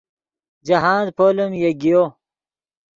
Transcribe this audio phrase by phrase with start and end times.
[0.67, 2.01] جاہند پولیم یگیو